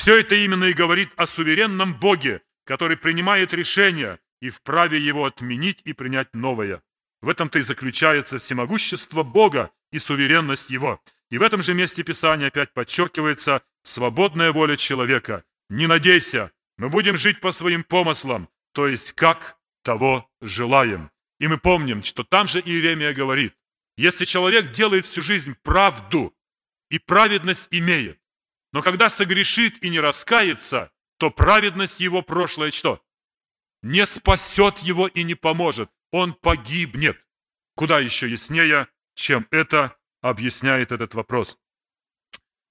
[0.00, 5.82] Все это именно и говорит о суверенном Боге, который принимает решение и вправе его отменить
[5.84, 6.82] и принять новое.
[7.20, 11.02] В этом-то и заключается всемогущество Бога и суверенность Его.
[11.28, 15.44] И в этом же месте Писания опять подчеркивается свободная воля человека.
[15.68, 21.10] Не надейся, мы будем жить по своим помыслам, то есть как того желаем.
[21.38, 23.52] И мы помним, что там же Иеремия говорит,
[23.98, 26.34] если человек делает всю жизнь правду
[26.88, 28.19] и праведность имеет,
[28.72, 33.02] но когда согрешит и не раскается, то праведность его прошлое что?
[33.82, 35.90] Не спасет его и не поможет.
[36.12, 37.18] Он погибнет.
[37.74, 41.58] Куда еще яснее, чем это объясняет этот вопрос.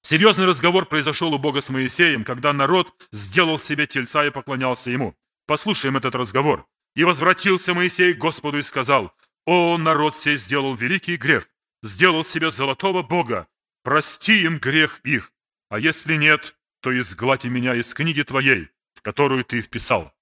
[0.02, 5.16] Серьезный разговор произошел у Бога с Моисеем, когда народ сделал себе тельца и поклонялся ему.
[5.46, 6.68] Послушаем этот разговор.
[6.96, 9.14] «И возвратился Моисей к Господу и сказал,
[9.46, 11.50] о, народ сей сделал великий грех,
[11.82, 13.48] сделал себе золотого Бога,
[13.84, 15.32] прости им грех их,
[15.70, 20.14] а если нет, то изгладь меня из книги твоей, в которую ты вписал.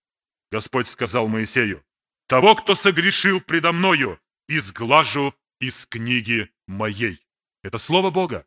[0.52, 1.84] Господь сказал Моисею,
[2.28, 7.26] того, кто согрешил предо мною, изглажу из книги моей.
[7.64, 8.46] Это слово Бога.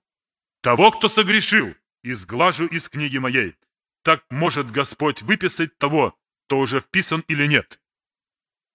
[0.63, 3.57] Того, кто согрешил, изглажу из книги моей.
[4.03, 7.81] Так может Господь выписать того, кто уже вписан или нет.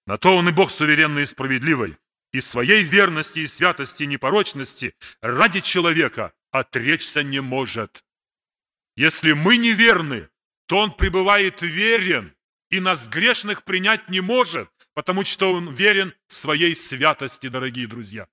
[0.08, 1.98] На то он и Бог суверенный и справедливый,
[2.32, 8.05] и своей верности и святости и непорочности ради человека отречься не может.
[8.96, 10.30] Если мы неверны,
[10.68, 12.34] то он пребывает верен
[12.70, 18.28] и нас грешных принять не может, потому что он верен своей святости, дорогие друзья.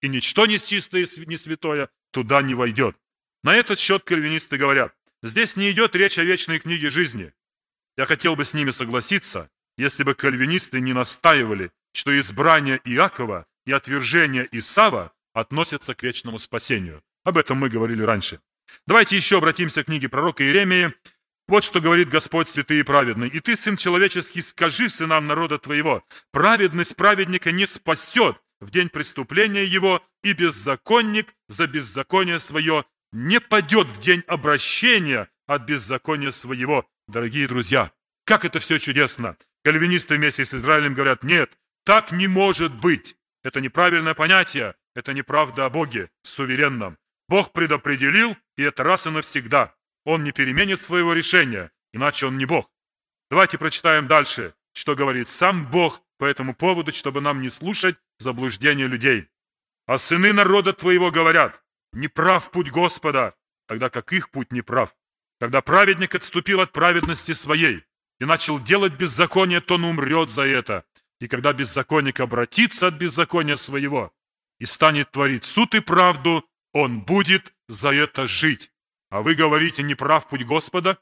[0.00, 2.96] И ничто нечистое и не святое туда не войдет.
[3.42, 7.32] На этот счет кальвинисты говорят, здесь не идет речь о вечной книге жизни.
[7.96, 13.72] Я хотел бы с ними согласиться, если бы кальвинисты не настаивали, что избрание Иакова и
[13.72, 17.02] отвержение Исава относятся к вечному спасению.
[17.24, 18.40] Об этом мы говорили раньше.
[18.86, 20.92] Давайте еще обратимся к книге пророка Иеремии.
[21.46, 23.28] Вот что говорит Господь святый и праведный.
[23.28, 29.64] «И ты, сын человеческий, скажи сынам народа твоего, праведность праведника не спасет в день преступления
[29.64, 36.86] его, и беззаконник за беззаконие свое не падет в день обращения от беззакония своего».
[37.08, 37.90] Дорогие друзья,
[38.26, 39.38] как это все чудесно!
[39.64, 41.50] Кальвинисты вместе с Израилем говорят, нет,
[41.84, 43.16] так не может быть.
[43.42, 46.98] Это неправильное понятие, это неправда о Боге, суверенном.
[47.28, 49.74] Бог предопределил, и это раз и навсегда.
[50.04, 52.70] Он не переменит своего решения, иначе он не Бог.
[53.30, 58.86] Давайте прочитаем дальше, что говорит сам Бог по этому поводу, чтобы нам не слушать заблуждения
[58.86, 59.28] людей.
[59.86, 61.62] А сыны народа твоего говорят,
[61.92, 63.34] не прав путь Господа,
[63.66, 64.96] тогда как их путь не прав.
[65.38, 67.84] Когда праведник отступил от праведности своей
[68.18, 70.84] и начал делать беззаконие, то он умрет за это.
[71.20, 74.12] И когда беззаконник обратится от беззакония своего
[74.58, 78.70] и станет творить суд и правду, он будет за это жить.
[79.10, 80.98] А вы говорите, не прав путь Господа?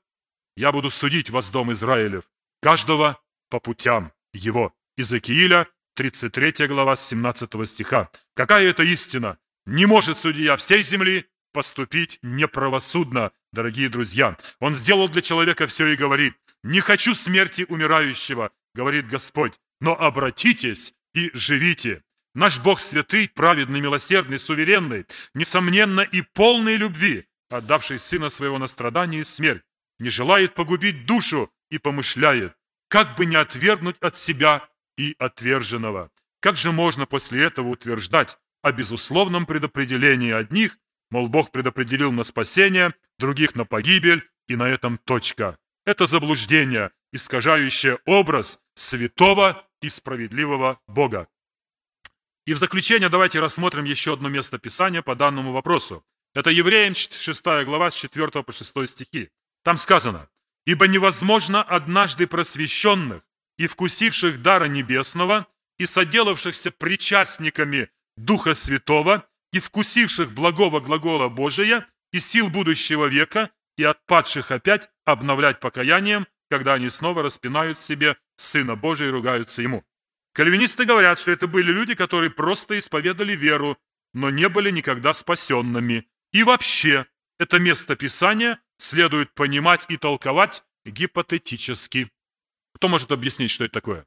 [0.56, 2.24] Я буду судить вас, дом Израилев,
[2.60, 4.74] каждого по путям его.
[4.96, 8.10] Иезекииля, 33 глава, 17 стиха.
[8.34, 9.38] Какая это истина?
[9.66, 14.36] Не может судья всей земли поступить неправосудно, дорогие друзья.
[14.60, 20.94] Он сделал для человека все и говорит, «Не хочу смерти умирающего», говорит Господь, «но обратитесь
[21.14, 22.02] и живите».
[22.36, 29.22] Наш Бог святый, праведный, милосердный, суверенный, несомненно и полный любви, отдавший Сына Своего на страдание
[29.22, 29.62] и смерть,
[29.98, 32.54] не желает погубить душу и помышляет,
[32.88, 34.68] как бы не отвергнуть от себя
[34.98, 36.10] и отверженного.
[36.40, 40.76] Как же можно после этого утверждать о безусловном предопределении одних,
[41.10, 45.56] мол, Бог предопределил на спасение, других на погибель, и на этом точка.
[45.86, 51.28] Это заблуждение, искажающее образ святого и справедливого Бога.
[52.46, 56.04] И в заключение давайте рассмотрим еще одно место Писания по данному вопросу.
[56.32, 59.30] Это Евреям 6 глава с 4 по 6 стихи.
[59.64, 60.28] Там сказано,
[60.64, 63.22] «Ибо невозможно однажды просвещенных
[63.58, 65.46] и вкусивших дара небесного
[65.78, 73.82] и соделавшихся причастниками Духа Святого и вкусивших благого глагола Божия и сил будущего века и
[73.82, 79.84] отпадших опять обновлять покаянием, когда они снова распинают себе Сына Божия и ругаются Ему».
[80.36, 83.78] Кальвинисты говорят, что это были люди, которые просто исповедали веру,
[84.12, 86.06] но не были никогда спасенными.
[86.30, 87.06] И вообще,
[87.38, 92.10] это место Писания следует понимать и толковать гипотетически.
[92.74, 94.06] Кто может объяснить, что это такое?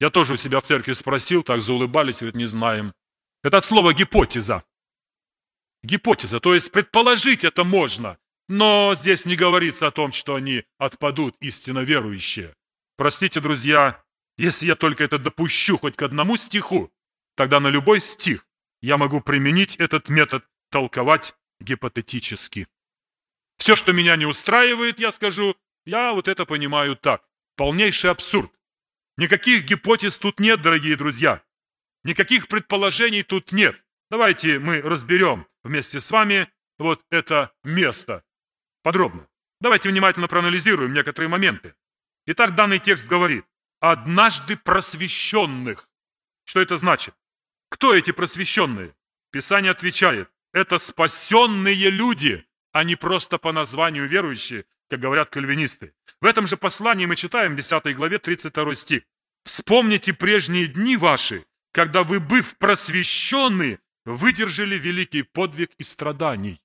[0.00, 2.92] Я тоже у себя в церкви спросил, так заулыбались, говорят, не знаем.
[3.44, 4.64] Это от слова гипотеза.
[5.84, 11.36] Гипотеза, то есть предположить это можно, но здесь не говорится о том, что они отпадут
[11.38, 12.52] истинно верующие.
[12.96, 14.01] Простите, друзья,
[14.36, 16.92] если я только это допущу хоть к одному стиху,
[17.36, 18.46] тогда на любой стих
[18.80, 22.66] я могу применить этот метод толковать гипотетически.
[23.56, 27.22] Все, что меня не устраивает, я скажу, я вот это понимаю так.
[27.56, 28.50] Полнейший абсурд.
[29.16, 31.42] Никаких гипотез тут нет, дорогие друзья.
[32.02, 33.80] Никаких предположений тут нет.
[34.10, 38.24] Давайте мы разберем вместе с вами вот это место
[38.82, 39.28] подробно.
[39.60, 41.74] Давайте внимательно проанализируем некоторые моменты.
[42.26, 43.44] Итак, данный текст говорит,
[43.82, 45.90] однажды просвещенных.
[46.44, 47.14] Что это значит?
[47.68, 48.94] Кто эти просвещенные?
[49.32, 55.94] Писание отвечает, это спасенные люди, а не просто по названию верующие, как говорят кальвинисты.
[56.20, 59.02] В этом же послании мы читаем в 10 главе 32 стих.
[59.44, 66.62] «Вспомните прежние дни ваши, когда вы, быв просвещенны, выдержали великий подвиг и страданий».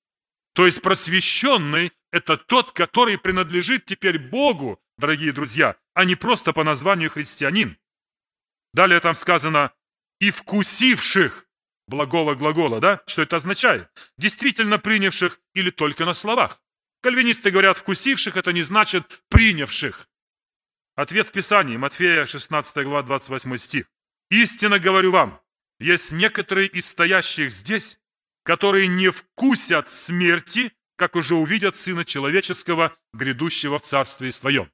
[0.53, 6.63] То есть просвещенный– это тот, который принадлежит теперь Богу, дорогие друзья, а не просто по
[6.63, 7.75] названию христианин.
[8.71, 9.73] Далее там сказано
[10.19, 11.47] «и вкусивших»
[11.87, 13.01] благого глагола, да?
[13.07, 13.89] Что это означает?
[14.15, 16.61] Действительно принявших или только на словах?
[17.01, 20.07] Кальвинисты говорят «вкусивших»– это не значит «принявших».
[20.95, 23.87] Ответ в Писании, Матфея 16 глава 28 стих.
[24.29, 25.41] «Истинно говорю вам,
[25.79, 27.99] есть некоторые из стоящих здесь,
[28.43, 34.71] которые не вкусят смерти, как уже увидят Сына Человеческого, грядущего в Царстве Своем».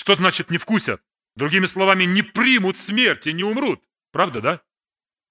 [0.00, 1.02] Что значит не вкусят?
[1.36, 3.84] Другими словами, не примут смерти, не умрут.
[4.12, 4.62] Правда, да?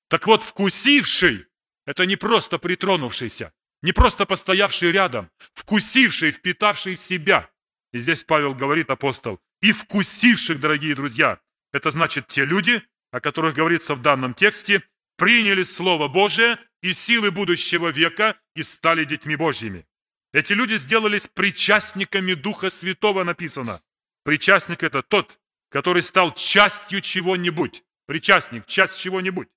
[0.09, 1.47] Так вот, вкусивший–
[1.87, 3.51] это не просто притронувшийся,
[3.81, 7.49] не просто постоявший рядом, вкусивший, впитавший в себя.
[7.93, 11.39] И здесь Павел говорит, апостол, и вкусивших, дорогие друзья.
[11.73, 14.83] Это значит те люди, о которых говорится в данном тексте,
[15.17, 19.87] приняли Слово Божие и силы будущего века и стали детьми Божьими.
[20.31, 23.81] Эти люди сделались причастниками Духа Святого, написано.
[24.29, 27.83] Причастник– это тот, который стал частью чего-нибудь.
[28.05, 29.47] Причастник– часть чего-нибудь.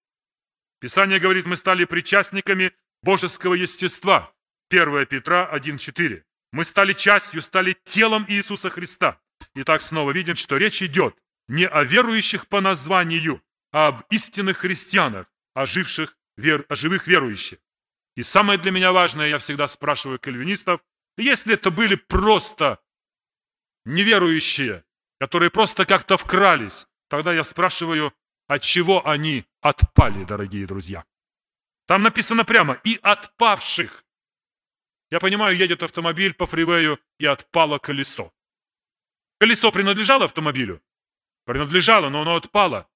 [0.80, 4.32] Писание говорит, мы стали причастниками божеского естества.
[4.70, 6.22] 1 Петра 1.4.
[6.52, 9.20] Мы стали частью, стали телом Иисуса Христа.
[9.56, 11.14] Итак, снова видим, что речь идет
[11.48, 13.42] не о верующих по названию,
[13.72, 17.58] а об истинных христианах, о, живших, вер, о живых верующих.
[18.16, 20.80] И самое для меня важное, я всегда спрашиваю кальвинистов,
[21.18, 22.81] если это были просто
[23.84, 24.84] неверующие,
[25.18, 28.12] которые просто как-то вкрались, тогда я спрашиваю,
[28.46, 31.04] от чего они отпали, дорогие друзья?
[31.86, 34.04] Там написано прямо, и отпавших.
[35.10, 38.32] Я понимаю, едет автомобиль по фривею, и отпало колесо.
[39.38, 40.82] Колесо принадлежало автомобилю?
[41.44, 42.88] Принадлежало, но оно отпало.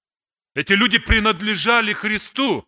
[0.54, 2.66] Эти люди принадлежали Христу,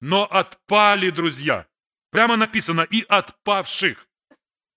[0.00, 1.66] но отпали, друзья.
[2.10, 4.08] Прямо написано «и отпавших».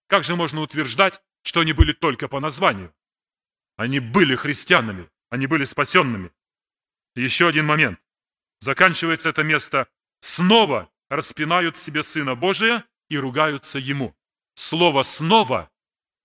[0.07, 2.93] Как же можно утверждать, что они были только по названию?
[3.77, 6.31] Они были христианами, они были спасенными.
[7.15, 7.99] Еще один момент.
[8.59, 9.87] Заканчивается это место.
[10.21, 14.15] Снова распинают себе Сына Божия и ругаются Ему.
[14.55, 15.71] Слово «снова»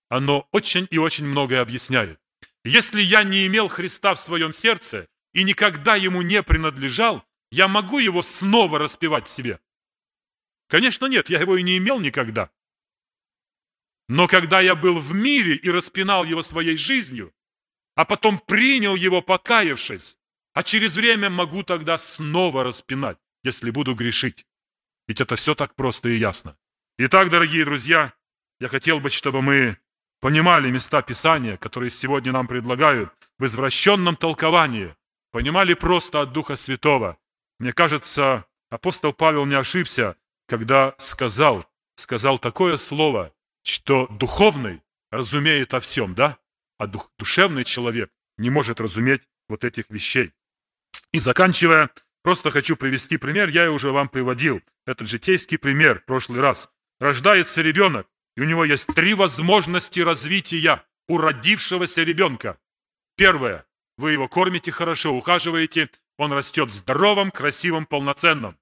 [0.09, 2.19] оно очень и очень многое объясняет.
[2.63, 7.99] Если я не имел Христа в своем сердце и никогда Ему не принадлежал, я могу
[7.99, 9.59] Его снова распевать себе?
[10.67, 12.49] Конечно, нет, я его и не имел никогда.
[14.07, 17.33] Но когда я был в мире и распинал его своей жизнью,
[17.95, 20.17] а потом принял его, покаявшись,
[20.53, 24.45] а через время могу тогда снова распинать, если буду грешить.
[25.07, 26.57] Ведь это все так просто и ясно.
[26.97, 28.13] Итак, дорогие друзья,
[28.59, 29.77] я хотел бы, чтобы мы
[30.21, 34.95] понимали места Писания, которые сегодня нам предлагают в извращенном толковании,
[35.31, 37.17] понимали просто от Духа Святого.
[37.59, 40.15] Мне кажется, апостол Павел не ошибся,
[40.47, 43.33] когда сказал, сказал такое слово,
[43.67, 46.37] что духовный разумеет о всем, да?
[46.77, 50.31] А дух, душевный человек не может разуметь вот этих вещей.
[51.11, 51.89] И заканчивая,
[52.21, 56.69] просто хочу привести пример, я уже вам приводил этот житейский пример в прошлый раз.
[56.99, 62.59] Рождается ребенок, и у него есть три возможности развития у родившегося ребенка.
[63.15, 63.65] Первое.
[63.97, 68.57] Вы его кормите хорошо, ухаживаете, он растет здоровым, красивым, полноценным.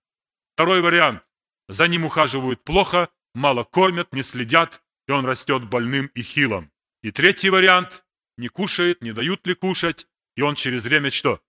[0.53, 1.23] Второй вариант.
[1.67, 6.71] За ним ухаживают плохо, мало кормят, не следят, и он растет больным и хилым.
[7.01, 8.05] И третий вариант.
[8.37, 11.39] Не кушает, не дают ли кушать, и он через время что?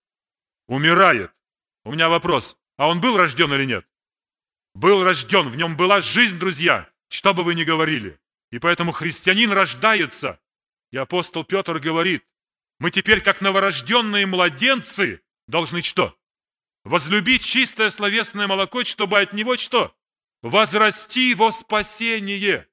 [0.67, 1.33] умирает.
[1.85, 3.87] У меня вопрос, а он был рожден или нет?
[4.75, 8.19] Был рожден, в нем была жизнь, друзья, что бы вы ни говорили.
[8.51, 10.41] И поэтому христианин рождается.
[10.91, 12.25] И апостол Петр говорит,
[12.79, 16.17] мы теперь, как новорожденные младенцы, должны что?
[16.85, 19.97] Возлюбить чистое словесное молоко, чтобы от него что?
[20.43, 22.69] Возрасти во спасение.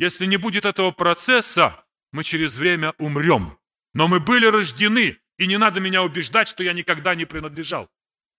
[0.00, 3.58] Если не будет этого процесса, мы через время умрем.
[3.92, 7.86] Но мы были рождены, и не надо меня убеждать, что я никогда не принадлежал.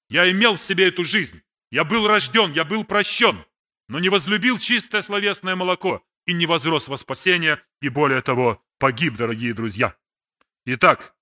[0.09, 1.43] Я имел в себе эту жизнь.
[1.69, 3.37] Я был рожден, я был прощен,
[3.87, 9.15] но не возлюбил чистое словесное молоко и не возрос во спасение, и более того, погиб,
[9.15, 9.95] дорогие друзья.
[10.65, 11.13] Итак,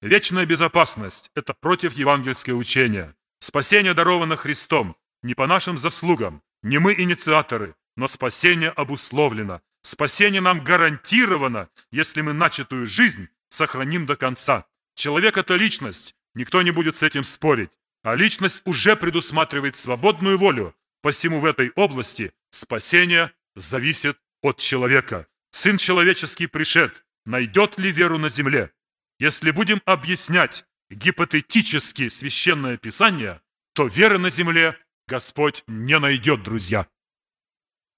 [0.00, 3.16] вечная безопасность– это против евангельское учение.
[3.40, 9.60] Спасение даровано Христом, не по нашим заслугам, не мы инициаторы, но спасение обусловлено.
[9.82, 14.66] Спасение нам гарантировано, если мы начатую жизнь сохраним до конца.
[14.94, 17.70] Человек– это личность, никто не будет с этим спорить.
[18.02, 20.74] А личность уже предусматривает свободную волю.
[21.02, 25.26] Посему в этой области спасение зависит от человека.
[25.50, 28.72] Сын человеческий пришед, найдет ли веру на земле?
[29.18, 33.40] Если будем объяснять гипотетически священное писание,
[33.74, 36.86] то веры на земле Господь не найдет, друзья.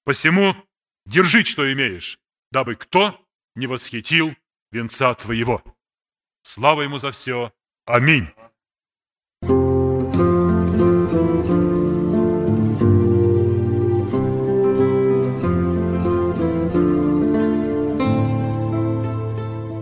[0.05, 0.57] Посему
[1.11, 2.19] держи, что имеешь,
[2.53, 3.19] дабы кто
[3.57, 4.33] не восхитил
[4.71, 5.63] венца твоего.
[6.43, 7.53] Слава Ему за все.
[7.85, 8.29] Аминь.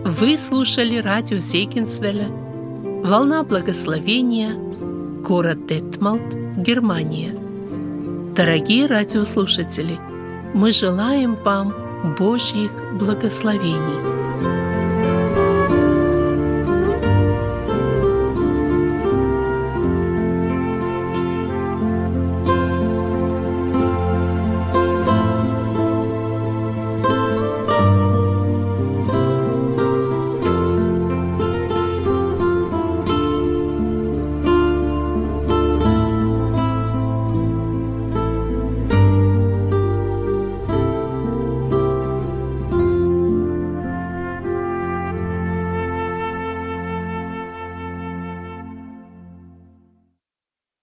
[0.03, 4.53] Вы слушали радио Зейгенсвелля «Волна благословения»,
[5.21, 7.33] город Детмалт, Германия.
[8.35, 9.97] Дорогие радиослушатели,
[10.53, 11.73] мы желаем вам
[12.17, 14.18] Божьих благословений.